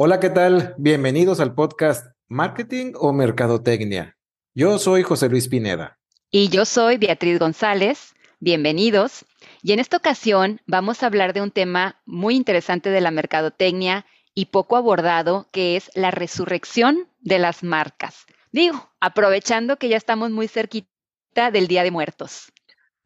[0.00, 0.76] Hola, ¿qué tal?
[0.78, 4.16] Bienvenidos al podcast Marketing o Mercadotecnia.
[4.54, 5.98] Yo soy José Luis Pineda.
[6.30, 8.14] Y yo soy Beatriz González.
[8.38, 9.24] Bienvenidos.
[9.60, 14.06] Y en esta ocasión vamos a hablar de un tema muy interesante de la mercadotecnia
[14.34, 18.24] y poco abordado, que es la resurrección de las marcas.
[18.52, 22.52] Digo, aprovechando que ya estamos muy cerquita del Día de Muertos.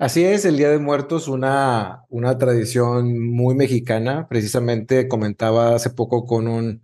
[0.02, 4.26] Así es, el Día de Muertos, una, una tradición muy mexicana.
[4.28, 6.82] Precisamente comentaba hace poco con un,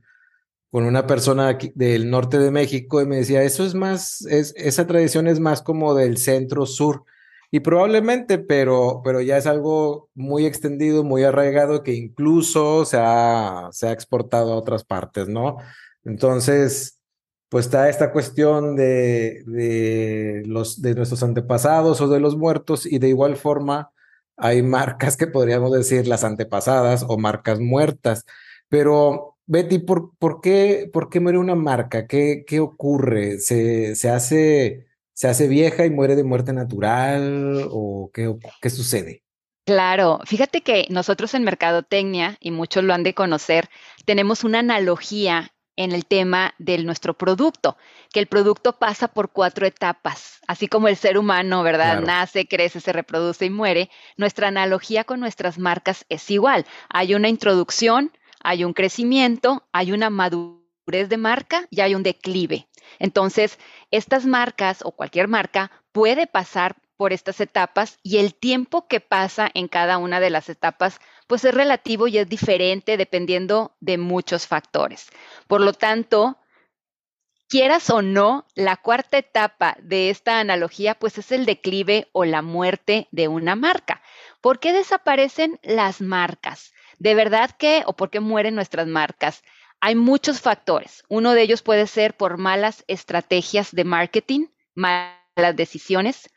[0.71, 4.87] con una persona del norte de México y me decía, eso es más, es, esa
[4.87, 7.05] tradición es más como del centro sur.
[7.51, 13.69] Y probablemente, pero, pero ya es algo muy extendido, muy arraigado, que incluso se ha,
[13.73, 15.57] se ha exportado a otras partes, ¿no?
[16.05, 16.99] Entonces,
[17.49, 22.99] pues está esta cuestión de, de, los, de nuestros antepasados o de los muertos y
[22.99, 23.93] de igual forma
[24.37, 28.25] hay marcas que podríamos decir las antepasadas o marcas muertas.
[28.69, 32.07] Pero Betty, ¿por, por, qué, por qué muere una marca?
[32.07, 33.39] ¿Qué, qué ocurre?
[33.39, 39.25] ¿Se, se, hace, ¿Se hace vieja y muere de muerte natural o qué, qué sucede?
[39.65, 43.71] Claro, fíjate que nosotros en Mercadotecnia, y muchos lo han de conocer,
[44.05, 47.79] tenemos una analogía en el tema de nuestro producto,
[48.13, 52.01] que el producto pasa por cuatro etapas, así como el ser humano, ¿verdad?
[52.01, 53.89] Nace, crece, se reproduce y muere.
[54.17, 56.67] Nuestra analogía con nuestras marcas es igual.
[56.91, 58.11] Hay una introducción,
[58.43, 62.69] hay un crecimiento, hay una madurez de marca y hay un declive.
[62.99, 63.59] Entonces,
[63.91, 69.49] estas marcas o cualquier marca puede pasar por estas etapas y el tiempo que pasa
[69.55, 74.47] en cada una de las etapas pues es relativo y es diferente dependiendo de muchos
[74.47, 75.09] factores.
[75.47, 76.39] Por lo tanto,
[77.49, 82.43] quieras o no, la cuarta etapa de esta analogía pues es el declive o la
[82.43, 84.03] muerte de una marca.
[84.41, 86.73] ¿Por qué desaparecen las marcas?
[86.99, 89.43] De verdad que o por qué mueren nuestras marcas?
[89.81, 91.05] Hay muchos factores.
[91.09, 96.31] Uno de ellos puede ser por malas estrategias de marketing, malas decisiones,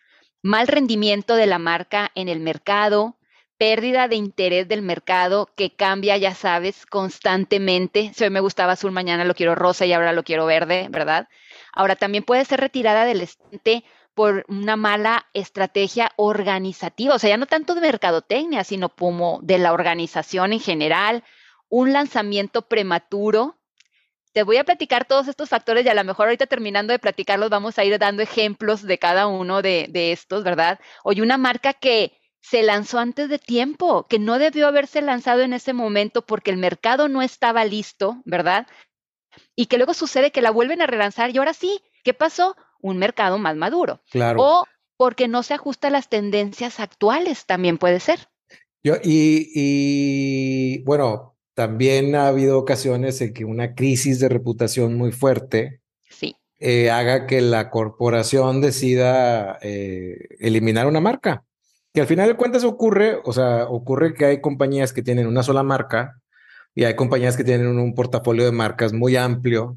[0.44, 3.18] mal rendimiento de la marca en el mercado,
[3.58, 8.12] pérdida de interés del mercado que cambia, ya sabes, constantemente.
[8.16, 11.28] Si hoy me gustaba azul, mañana lo quiero rosa y ahora lo quiero verde, ¿verdad?
[11.74, 13.84] Ahora también puede ser retirada del estante
[14.22, 19.58] por una mala estrategia organizativa, o sea, ya no tanto de mercadotecnia, sino como de
[19.58, 21.24] la organización en general,
[21.70, 23.58] un lanzamiento prematuro
[24.32, 27.50] te voy a platicar todos estos factores y a lo mejor ahorita terminando de platicarlos
[27.50, 30.80] vamos a ir dando ejemplos de cada uno de, estos, ¿verdad?
[31.04, 35.54] Oye, una marca que se lanzó antes de tiempo, que no debió haberse lanzado en
[35.54, 38.68] ese momento porque el mercado no estaba listo, ¿verdad?
[39.56, 42.56] Y que luego sucede que la vuelven a relanzar y ahora sí, ¿qué pasó?
[42.82, 44.02] Un mercado más maduro.
[44.12, 44.42] Claro.
[44.42, 44.66] O
[44.98, 48.28] porque no se ajusta a las tendencias actuales, también puede ser.
[48.84, 55.12] Yo, y, y bueno, también ha habido ocasiones en que una crisis de reputación muy
[55.12, 56.36] fuerte sí.
[56.64, 61.44] Eh, haga que la corporación decida eh, eliminar una marca.
[61.92, 65.42] Que al final de cuentas ocurre, o sea, ocurre que hay compañías que tienen una
[65.42, 66.22] sola marca
[66.76, 69.76] y hay compañías que tienen un, portafolio de marcas muy amplio.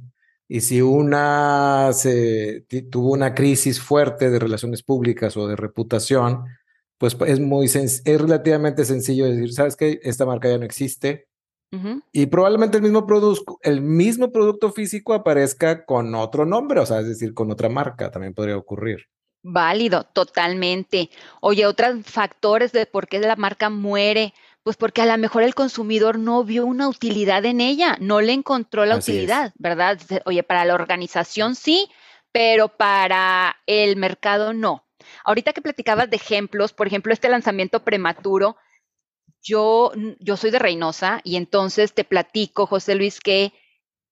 [0.49, 6.45] Y si una se tuvo una crisis fuerte de relaciones públicas o de reputación,
[6.99, 11.27] pues es muy es relativamente sencillo decir, sabes que esta marca ya no existe,
[12.13, 17.01] y probablemente el mismo, producto, el mismo producto físico aparezca con otro nombre, o sea,
[17.01, 19.07] es decir, con otra marca, también podría ocurrir.
[19.43, 21.11] Válido, totalmente.
[21.41, 24.33] Oye, otros factores de por qué la marca muere,
[24.65, 28.33] pues porque a lo mejor el consumidor no vio una utilidad en ella, no le
[28.33, 30.01] encontró la utilidad, ¿verdad?
[30.25, 31.91] Oye, para la organización sí,
[32.33, 34.83] pero para el mercado no.
[35.23, 38.57] Ahorita que platicabas de ejemplos, por ejemplo, este lanzamiento prematuro,
[39.43, 43.53] yo, yo soy de Reynosa y entonces te platico, José Luis, que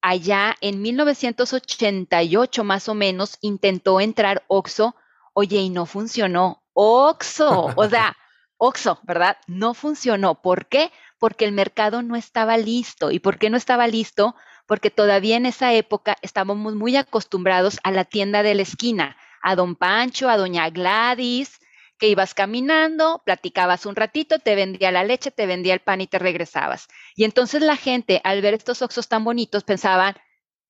[0.02, 4.94] allá en 1988 más o menos intentó entrar Oxo,
[5.32, 6.62] oye, y no funcionó.
[6.74, 8.14] Oxo, o sea,
[8.64, 9.38] Oxo, ¿verdad?
[9.48, 10.40] No funcionó.
[10.40, 10.92] ¿Por qué?
[11.18, 13.10] Porque el mercado no estaba listo.
[13.10, 14.36] ¿Y por qué no estaba listo?
[14.68, 19.56] Porque todavía en esa época estábamos muy acostumbrados a la tienda de la esquina, a
[19.56, 21.58] don Pancho, a doña Gladys,
[21.98, 26.06] que ibas caminando, platicabas un ratito, te vendía la leche, te vendía el pan y
[26.06, 26.86] te regresabas.
[27.16, 30.14] Y entonces la gente, al ver estos oxos tan bonitos, pensaban,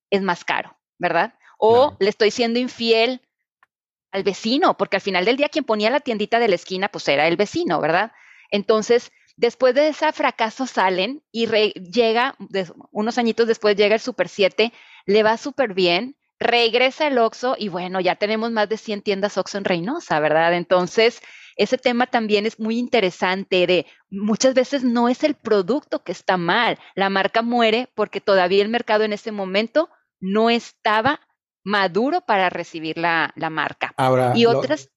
[0.09, 1.35] es más caro, ¿verdad?
[1.59, 3.21] O le estoy siendo infiel
[4.13, 7.09] al vecino, porque al final del día quien ponía la tiendita de la esquina, pues
[7.09, 8.13] era el vecino, ¿verdad?
[8.51, 12.37] Entonces, después de ese fracaso salen y llega,
[12.91, 14.73] unos añitos después llega el Super 7,
[15.07, 19.39] le va súper bien, regresa el Oxxo y bueno, ya tenemos más de 100 tiendas
[19.39, 20.55] Oxxo en Reynosa, ¿verdad?
[20.55, 21.23] Entonces,
[21.57, 26.37] ese tema también es muy interesante de muchas veces no es el producto que está
[26.37, 29.89] mal, la marca muere porque todavía el mercado en ese momento
[30.21, 31.21] no estaba
[31.65, 33.93] maduro para recibir la, marca.
[33.97, 34.91] Ahora, y otras...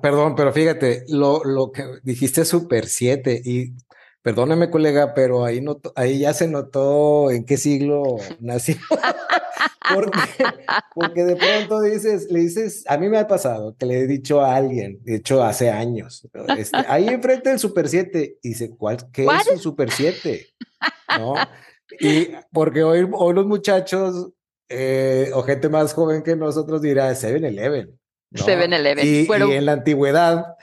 [0.00, 3.74] Perdón, pero fíjate, lo, lo que dijiste Super 7 y
[4.22, 8.76] perdóname colega, pero ahí, no, ahí ya se notó en qué siglo nació.
[10.94, 14.40] porque, de pronto dices, le dices, a mí me ha pasado que le he dicho
[14.40, 19.26] a alguien, de hecho hace años, este, ahí enfrente del Super 7, dice, ¿cuál, ¿qué
[19.26, 20.46] es un Super 7?
[21.18, 21.34] ¿No?
[21.98, 24.30] Y porque hoy, hoy los muchachos
[24.70, 27.98] eh, o gente más joven que nosotros dirá 7-Eleven.
[28.32, 29.04] 7-Eleven.
[29.04, 30.56] Y, y en la antigüedad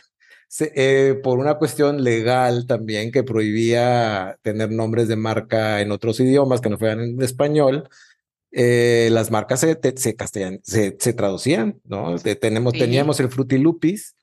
[0.59, 6.62] eh, por una cuestión legal también que prohibía tener nombres de marca en otros idiomas
[6.62, 7.89] que no fueran en español,
[8.51, 12.18] eh, las marcas se, se, se, traducían, ¿no?
[12.18, 14.15] tenemos, Teníamos el Frutilupis,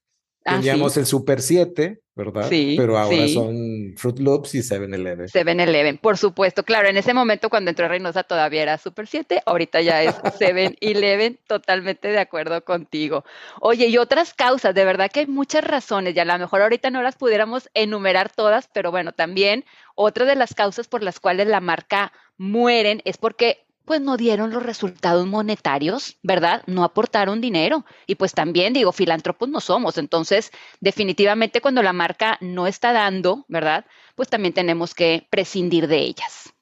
[0.46, 2.48] Ah, Teníamos el Super 7, ¿verdad?
[2.50, 2.74] Sí.
[2.76, 5.28] Pero ahora son Fruit Loops y 7-Eleven.
[5.28, 6.64] 7-Eleven, por supuesto.
[6.64, 11.38] Claro, en ese momento cuando entró Reynosa todavía era Super 7, ahorita ya es 7-Eleven,
[11.46, 13.24] totalmente de acuerdo contigo.
[13.60, 16.90] Oye, y otras causas, de verdad que hay muchas razones, y a lo mejor ahorita
[16.90, 19.64] no las pudiéramos enumerar todas, pero bueno, también
[19.94, 24.50] otra de las causas por las cuales la marca mueren es porque pues no dieron
[24.50, 26.62] los resultados monetarios, ¿verdad?
[26.66, 27.84] No aportaron dinero.
[28.06, 29.98] Y pues también digo, filántropos no somos.
[29.98, 30.50] Entonces,
[30.80, 33.84] definitivamente cuando la marca no está dando, ¿verdad?
[34.14, 36.52] Pues también tenemos que prescindir de ellas.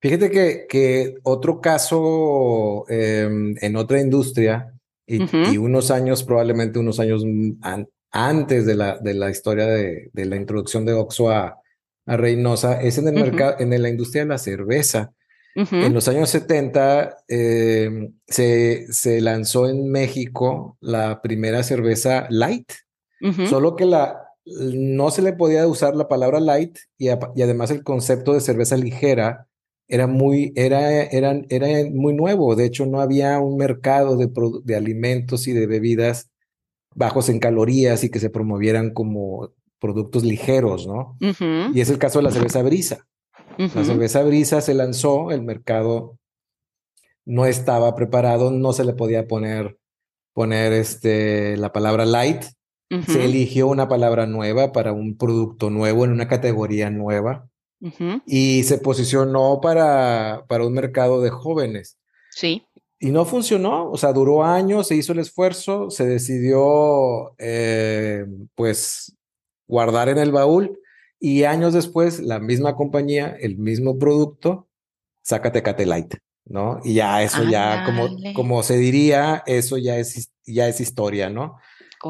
[0.00, 4.72] Fíjate que, que otro caso em, en otra industria
[5.06, 7.24] y, unos años, probablemente unos años
[8.10, 11.60] antes de la, de la historia de, de, la introducción de Oxo a,
[12.06, 15.12] a Reynosa, es en el mercado, en la industria de la cerveza.
[15.56, 22.70] En los años 70 eh, se, se, lanzó en México la primera cerveza light,
[23.48, 27.82] solo que la, no se le podía usar la palabra light y, y, además el
[27.82, 29.48] concepto de cerveza ligera
[29.88, 32.54] era muy, era, era, era muy nuevo.
[32.54, 34.30] De hecho, no había un mercado de,
[34.64, 36.30] de alimentos y de bebidas
[36.94, 41.16] bajos en calorías y que se promovieran como productos ligeros, ¿no?
[41.72, 43.06] Y es el caso de la cerveza brisa.
[43.56, 46.18] La cerveza brisa se lanzó, el mercado
[47.24, 49.78] no estaba preparado, no se le podía poner,
[50.32, 52.44] poner este, la palabra light.
[53.08, 57.48] Se eligió una palabra nueva para un producto nuevo en una categoría nueva
[58.26, 61.98] y se posicionó para, para un mercado de jóvenes.
[62.30, 62.64] Sí.
[63.00, 68.24] Y no funcionó, o sea, duró años, se hizo el esfuerzo, se decidió, eh,
[68.54, 69.16] pues,
[69.66, 70.78] guardar en el baúl
[71.26, 74.68] y años después, la misma compañía, el mismo producto,
[75.22, 76.14] saca Tecate Light,
[76.44, 76.78] ¿no?
[76.84, 81.56] Y ya eso ya, como, como se diría, eso ya es, ya es historia, ¿no?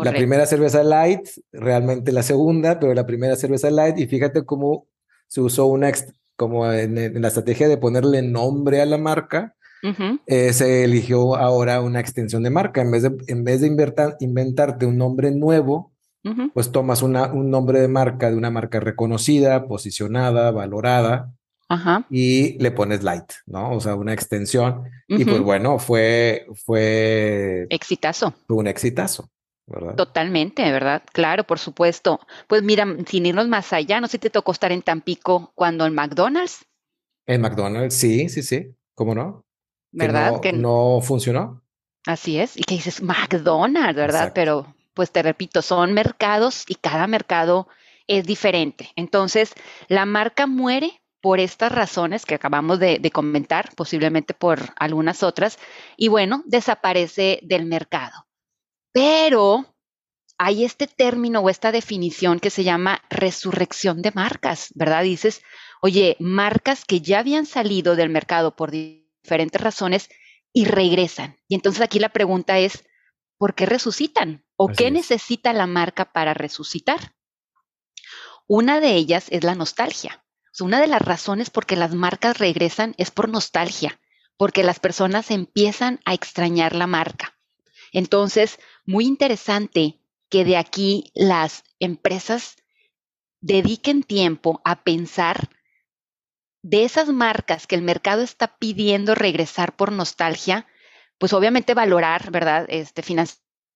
[0.03, 4.87] La primera cerveza light, realmente la segunda, pero la primera cerveza light, y fíjate cómo
[5.29, 5.91] se usó una,
[6.37, 9.57] como en, la estrategia de ponerle nombre a la marca,
[10.27, 12.83] eh, se eligió ahora una extensión de marca.
[12.83, 13.69] En vez de, en vez de
[14.21, 15.96] inventarte un nombre nuevo,
[16.53, 21.33] pues tomas una, un nombre de marca de una marca reconocida, posicionada, valorada,
[22.11, 23.73] y le pones light, ¿no?
[23.73, 24.85] O sea, una extensión.
[25.09, 27.67] Y pues bueno, fue, fue...
[27.71, 28.35] Exitazo.
[28.47, 29.31] Fue un exitazo.
[29.67, 29.97] ¿verdad?
[29.97, 31.03] Totalmente, ¿verdad?
[31.13, 32.21] Claro, por supuesto.
[32.47, 35.85] Pues mira, sin irnos más allá, no sé si te tocó estar en Tampico cuando
[35.87, 36.65] el McDonald's.
[37.27, 38.73] En McDonald's, sí, sí, sí.
[38.95, 39.45] ¿Cómo no?
[39.91, 40.41] ¿Verdad?
[40.41, 41.63] Que no, funcionó.
[42.07, 42.57] Así es.
[42.57, 44.33] Y que dices McDonald's, ¿verdad?
[44.35, 47.69] Pero pues te repito, son mercados y cada mercado
[48.09, 48.91] es diferente.
[48.97, 49.53] Entonces,
[49.89, 55.59] la marca muere por estas razones que acabamos de, comentar, posiblemente por algunas otras,
[55.99, 58.27] y bueno, desaparece del mercado.
[58.91, 59.77] Pero
[60.39, 65.03] hay este término o esta definición que se llama resurrección de marcas, ¿verdad?
[65.03, 65.43] Dices,
[65.83, 70.09] oye, marcas que ya habían salido del mercado por diferentes razones
[70.55, 71.37] y regresan.
[71.49, 72.83] Y entonces aquí la pregunta es,
[73.37, 74.46] ¿por qué resucitan?
[74.57, 77.15] ¿O qué necesita la marca para resucitar?
[78.47, 80.25] Una de ellas es la nostalgia.
[80.61, 84.01] una de las razones por que las marcas regresan es por nostalgia,
[84.39, 87.37] porque las personas empiezan a extrañar la marca.
[87.93, 92.57] Entonces, muy interesante que de aquí las empresas
[93.41, 95.51] dediquen tiempo a pensar
[96.63, 100.67] de esas marcas que el mercado está pidiendo regresar por nostalgia,
[101.19, 102.67] pues obviamente valorar, ¿verdad?
[102.69, 103.03] Este,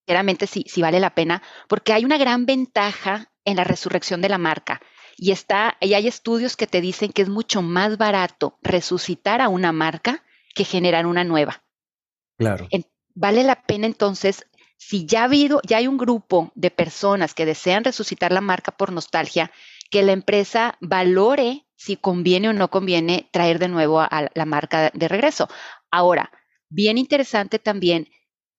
[0.05, 4.29] sinceramente si, si vale la pena, porque hay una gran ventaja en la resurrección de
[4.29, 4.81] la marca.
[5.17, 9.49] Y, está, y hay estudios que te dicen que es mucho más barato resucitar a
[9.49, 10.23] una marca
[10.55, 11.63] que generar una nueva.
[12.37, 12.67] Claro.
[13.13, 17.45] vale la pena entonces, si ya ha habido, ya hay un grupo de personas que
[17.45, 19.51] desean resucitar la marca por nostalgia,
[19.91, 24.89] que la empresa valore si conviene o no conviene traer de nuevo a, la marca
[24.93, 25.49] de regreso.
[25.91, 26.31] Ahora,
[26.69, 28.07] bien interesante también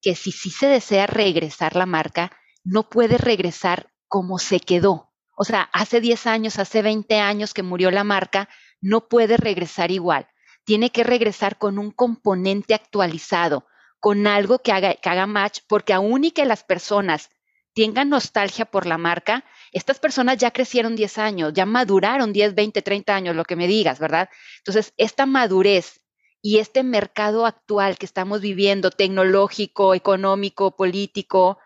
[0.03, 2.33] que si sí se desea regresar la marca,
[2.65, 5.13] no puede regresar como se quedó.
[5.35, 8.49] O sea, hace 10 años, hace 20 años que murió la marca,
[8.81, 10.29] no puede regresar igual.
[10.65, 13.67] Tiene que regresar con un componente actualizado,
[14.01, 17.31] con algo que haga, que haga match, porque aún y que las personas
[17.75, 22.83] tengan nostalgia por la marca, estas personas ya crecieron 10 años, ya maduraron 10, 20,
[22.83, 24.29] 30 años, lo que me digas, ¿verdad?
[24.59, 26.02] Entonces, esta madurez
[26.43, 31.59] y este mercado actual que estamos viviendo, tecnológico, económico, político,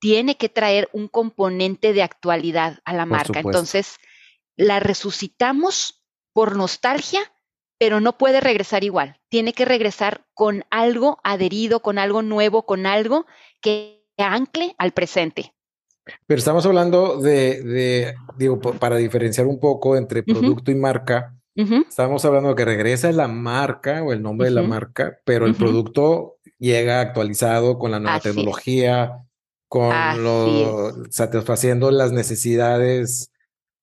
[0.00, 3.40] tiene que traer un componente de actualidad a la marca.
[3.40, 3.98] Entonces,
[4.56, 7.20] la resucitamos por nostalgia,
[7.78, 9.20] pero no puede regresar igual.
[9.28, 13.26] Tiene que regresar con algo adherido, con algo nuevo, con algo
[13.60, 15.54] que ancle al presente.
[16.26, 22.50] Pero estamos hablando de, digo, para diferenciar un poco entre producto y marca, estamos hablando
[22.50, 27.00] de que regresa la marca o el nombre de la marca, pero el producto llega
[27.00, 29.18] actualizado con la nueva tecnología,
[29.68, 33.32] con lo, satisfaciendo las necesidades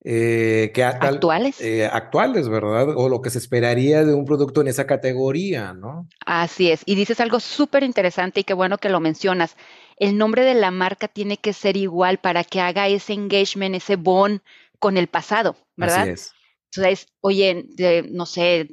[0.04, 1.60] eh, que actuales.
[1.62, 2.90] Eh, actuales, ¿verdad?
[2.96, 6.08] O lo que se esperaría de un producto en esa categoría, ¿no?
[6.26, 6.82] Así es.
[6.86, 9.56] Y dices algo súper interesante y qué bueno que lo mencionas
[10.00, 13.98] el nombre de la marca tiene que ser igual para que haga ese engagement, ese
[13.98, 14.40] bond
[14.80, 16.02] con el pasado, ¿verdad?
[16.02, 16.32] Así es.
[16.72, 17.68] Entonces, oye,
[18.10, 18.70] no sé,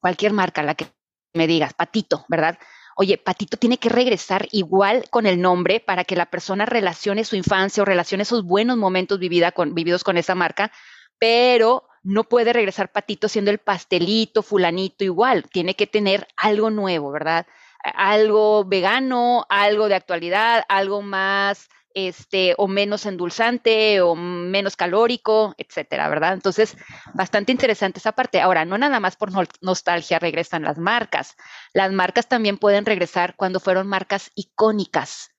[0.00, 0.86] cualquier marca, la que
[1.34, 2.58] me digas, Patito, ¿verdad?
[2.96, 7.34] Oye, Patito tiene que regresar igual con el nombre para que la persona relacione su
[7.34, 9.18] infancia o relacione esos buenos momentos
[9.54, 10.70] con, vividos con esa marca,
[11.18, 17.10] pero no puede regresar Patito siendo el pastelito, fulanito igual, tiene que tener algo nuevo,
[17.10, 17.46] ¿verdad?
[17.84, 26.08] algo vegano, algo de actualidad, algo más este, o menos endulzante o menos calórico, etcétera,
[26.08, 26.34] ¿verdad?
[26.34, 26.76] Entonces,
[27.14, 28.40] bastante interesante esa parte.
[28.40, 29.30] Ahora, no nada más por
[29.62, 31.36] nostalgia regresan las marcas.
[31.72, 35.30] Las marcas también pueden regresar cuando fueron marcas icónicas.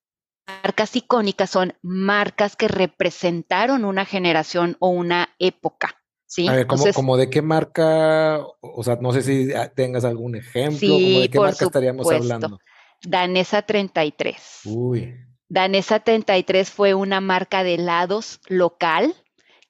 [0.47, 6.01] Marcas icónicas son marcas que representaron una generación o una época.
[6.47, 8.39] A ver, ¿cómo, de qué marca?
[8.59, 12.59] O sea, no sé si tengas algún ejemplo, sí, de qué marca estaríamos hablando.
[13.03, 14.62] Danesa 33.
[14.65, 15.15] Uy.
[15.47, 19.15] Danesa 33 fue una marca de helados local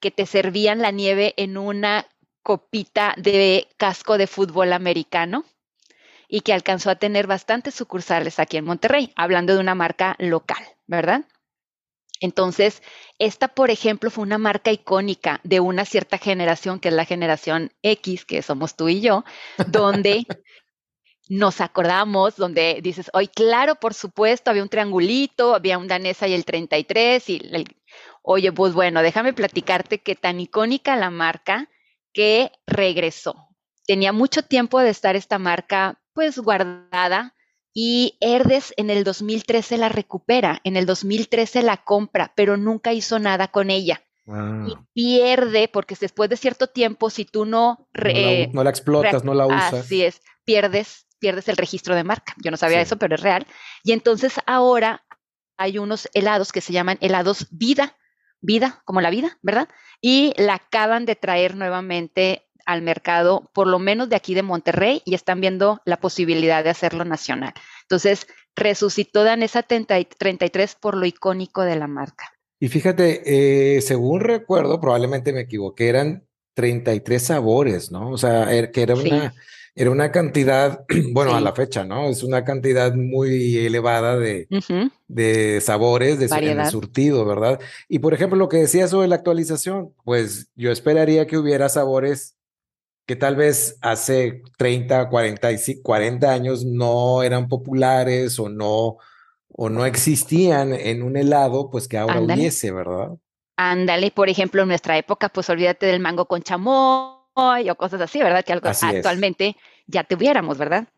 [0.00, 2.06] que te servían la nieve en una
[2.42, 5.44] copita de casco de fútbol americano
[6.28, 10.62] y que alcanzó a tener bastantes sucursales aquí en Monterrey, hablando de una marca local,
[10.86, 11.24] ¿verdad?
[12.20, 12.82] Entonces,
[13.18, 17.72] esta, por ejemplo, fue una marca icónica de una cierta generación, que es la generación
[17.82, 19.24] X, que somos tú y yo,
[19.66, 20.24] donde
[21.28, 26.34] nos acordamos, donde dices, hoy, claro, por supuesto, había un triangulito, había un danesa y
[26.34, 27.64] el 33, y
[28.22, 31.68] oye, pues bueno, déjame platicarte que tan icónica la marca
[32.12, 33.48] que regresó.
[33.86, 37.34] Tenía mucho tiempo de estar esta marca pues guardada,
[37.78, 43.18] y Herdes en el 2013 la recupera, en el 2013 la compra, pero nunca hizo
[43.18, 44.02] nada con ella.
[44.26, 44.86] Y ah.
[44.94, 47.86] pierde, porque después de cierto tiempo, si tú no...
[47.92, 49.74] no, la, explotas, no la usas.
[49.74, 52.34] Así es, pierdes, pierdes el registro de marca.
[52.42, 53.46] Yo no sabía eso, pero es real.
[53.84, 55.04] Y entonces ahora
[55.56, 57.96] hay unos helados que se llaman helados vida,
[58.40, 59.68] vida, como la vida, ¿verdad?
[60.00, 65.00] Y la acaban de traer nuevamente al mercado, por lo menos de aquí de Monterrey,
[65.04, 67.54] y están viendo la posibilidad de hacerlo nacional.
[67.82, 72.32] Entonces, resucitó Danesa 33 por lo icónico de la marca.
[72.58, 78.10] Y fíjate, eh, según recuerdo, probablemente me equivoqué, eran 33 sabores, ¿no?
[78.10, 79.34] O sea, er, que era una,
[79.78, 82.08] era una cantidad, bueno, a la fecha, ¿no?
[82.08, 84.48] Es una cantidad muy elevada de,
[85.06, 87.60] de sabores, de en surtido, ¿verdad?
[87.86, 92.36] Y por ejemplo, lo que decía sobre la actualización, pues yo esperaría que hubiera sabores
[93.04, 95.48] que tal vez hace 30, 40,
[95.82, 98.96] 40 años no eran populares o no,
[99.48, 103.10] o no existían en un helado, pues que ahora hubiese, ¿verdad?
[103.58, 106.42] Ándale, por ejemplo, en nuestra época, pues olvídate del mango con
[107.36, 108.44] o cosas así, ¿verdad?
[108.44, 110.88] Que algo actualmente ya tuviéramos, ¿verdad?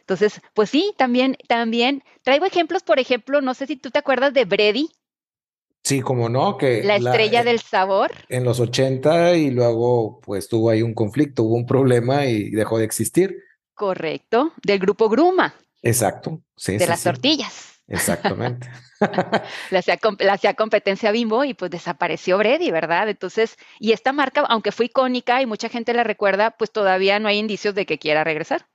[0.00, 4.34] Entonces, pues sí, también, también traigo ejemplos, por ejemplo, no sé si tú te acuerdas
[4.34, 4.88] de Brady,
[5.84, 6.84] Sí, como no, que...
[6.84, 8.12] La estrella del sabor.
[8.28, 12.78] En los 80 y luego pues tuvo ahí un conflicto, hubo un problema y dejó
[12.78, 13.36] de existir.
[13.74, 15.54] Correcto, del grupo Gruma.
[15.82, 16.76] Exacto, sí.
[16.76, 17.71] De las tortillas.
[17.92, 18.68] Exactamente.
[19.70, 23.08] le, hacía, competencia a Bimbo y pues desapareció Brady, ¿verdad?
[23.08, 27.28] Entonces, y esta marca, aunque fue icónica y mucha gente la recuerda, pues todavía no
[27.28, 28.66] hay indicios de que quiera regresar.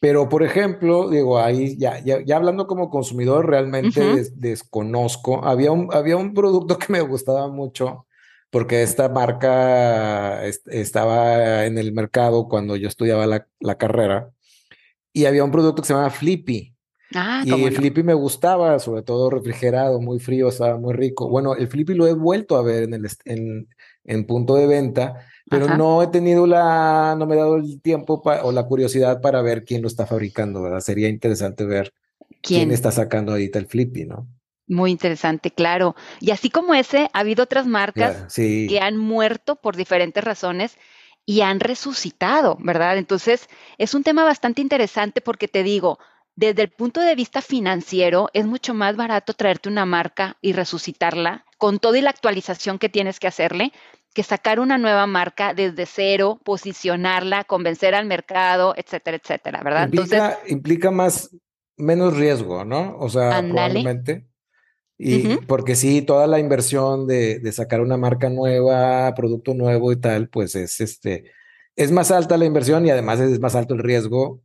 [0.00, 5.44] Pero, por ejemplo, digo, ahí ya, ya, ya hablando como consumidor, realmente des- desconozco.
[5.44, 8.06] Había un, había un producto que me gustaba mucho
[8.50, 14.30] porque esta marca est- estaba en el mercado cuando yo estudiaba la, la carrera
[15.12, 16.75] y había un producto que se llama Flippy.
[17.14, 17.72] Ah, Y el no.
[17.74, 21.28] Flippy me gustaba, sobre todo refrigerado, muy frío, estaba muy rico.
[21.28, 23.68] Bueno, el Flippy lo he vuelto a ver en el en,
[24.04, 25.76] en punto de venta, pero Ajá.
[25.76, 29.42] no he tenido la, no me he dado el tiempo pa- o la curiosidad para
[29.42, 30.80] ver quién lo está fabricando, ¿verdad?
[30.80, 31.92] Sería interesante ver
[32.50, 32.72] quién ¿Quién?
[32.72, 34.28] está sacando ahorita el Flippy, ¿no?
[34.68, 35.94] Muy interesante, claro.
[36.20, 38.28] Y así como ese, ha habido otras marcas Claro,
[38.66, 40.76] que sí, han muerto por diferentes razones
[41.24, 42.98] y han resucitado, ¿verdad?
[42.98, 43.48] Entonces,
[43.78, 45.98] es un tema bastante interesante porque te digo,
[46.36, 51.46] desde el punto de vista financiero, es mucho más barato traerte una marca y resucitarla
[51.56, 53.72] con toda la actualización que tienes que hacerle,
[54.14, 59.84] que sacar una nueva marca desde cero, posicionarla, convencer al mercado, etcétera, etcétera, ¿verdad?
[59.84, 61.34] Entonces, implica, implica más,
[61.78, 62.96] menos riesgo, ¿no?
[62.98, 64.26] O sea, probablemente.
[64.98, 69.96] Y porque sí, toda la inversión de, de sacar una marca nueva, producto nuevo y
[69.96, 71.32] tal, pues es este,
[71.76, 74.42] es más alta la inversión y además es más alto el riesgo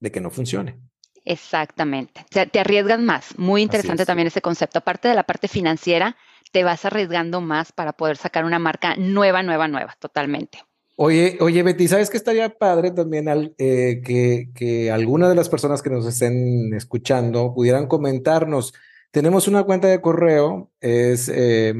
[0.00, 0.78] de que no funcione.
[1.24, 2.20] Exactamente.
[2.20, 3.38] O sea, te arriesgas más.
[3.38, 4.06] Muy interesante es.
[4.06, 4.78] también ese concepto.
[4.78, 6.16] Aparte de la parte financiera,
[6.52, 10.58] te vas arriesgando más para poder sacar una marca nueva, nueva, nueva, totalmente.
[10.96, 15.48] Oye, oye, Betty, ¿sabes qué estaría padre también al- eh, que, que alguna de las
[15.48, 18.72] personas que nos estén escuchando pudieran comentarnos?
[19.10, 21.72] Tenemos una cuenta de correo, es eh,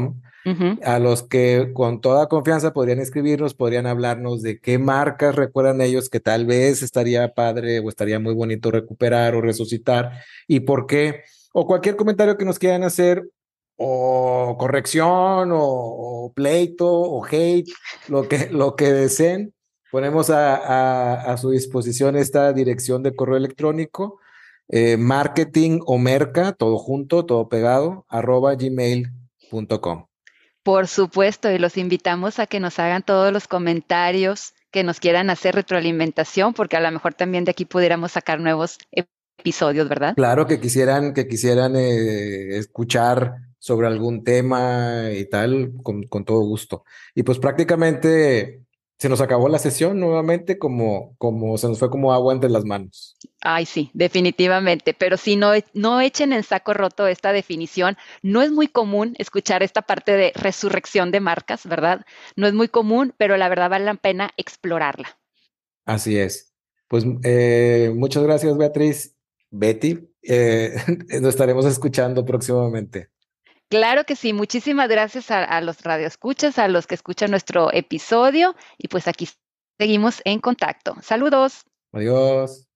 [0.00, 0.33] Ujú,
[0.82, 6.10] a los que con toda confianza podrían escribirnos, podrían hablarnos de qué marcas recuerdan ellos
[6.10, 10.12] que tal vez estaría padre o estaría muy bonito recuperar o resucitar
[10.46, 11.22] y por qué,
[11.52, 13.22] o cualquier comentario que nos quieran hacer,
[13.76, 17.68] o corrección, o, o pleito, o hate,
[18.08, 19.52] lo que, lo que deseen.
[19.90, 24.18] Ponemos a, a- a su disposición esta dirección de correo electrónico,
[24.68, 30.06] eh, marketing o merca, todo junto, todo pegado, arroba gmail.com.
[30.64, 35.28] Por supuesto, y los invitamos a que nos hagan todos los comentarios que nos quieran
[35.28, 38.78] hacer retroalimentación, porque a lo mejor también de aquí pudiéramos sacar nuevos
[39.38, 40.14] episodios, ¿verdad?
[40.16, 46.40] Claro que quisieran, que quisieran eh, escuchar sobre algún tema y tal, con, con todo
[46.40, 46.84] gusto.
[47.14, 48.64] Y pues prácticamente
[48.98, 52.64] se nos acabó la sesión nuevamente, como, como se nos fue como agua entre las
[52.64, 53.16] manos.
[53.46, 57.98] Ay, sí, definitivamente, pero sí, no, no echen en saco roto esta definición.
[58.22, 62.06] No es muy común escuchar esta parte de resurrección de marcas, ¿verdad?
[62.36, 65.18] No es muy común, pero la verdad vale la pena explorarla.
[65.84, 66.54] Así es.
[66.88, 69.14] Pues eh, muchas gracias, Beatriz.
[69.50, 70.74] Betty, eh,
[71.20, 73.10] nos estaremos escuchando próximamente.
[73.68, 78.56] Claro que sí, muchísimas gracias a, a los radioescuchas, a los que escuchan nuestro episodio
[78.78, 79.28] y pues aquí
[79.78, 80.96] seguimos en contacto.
[81.02, 81.66] Saludos.
[81.92, 82.66] Adiós.